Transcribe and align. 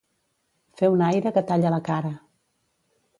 Fer 0.79 0.89
un 0.93 1.03
aire 1.09 1.33
que 1.35 1.45
talla 1.51 1.73
la 1.75 1.81
cara. 1.91 2.13